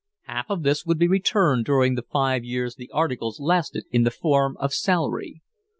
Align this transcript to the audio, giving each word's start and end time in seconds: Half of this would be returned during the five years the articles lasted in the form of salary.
Half 0.21 0.49
of 0.49 0.63
this 0.63 0.83
would 0.83 0.97
be 0.97 1.07
returned 1.07 1.65
during 1.65 1.93
the 1.93 2.01
five 2.01 2.43
years 2.43 2.73
the 2.73 2.89
articles 2.91 3.39
lasted 3.39 3.85
in 3.91 4.01
the 4.01 4.09
form 4.09 4.57
of 4.57 4.73
salary. 4.73 5.43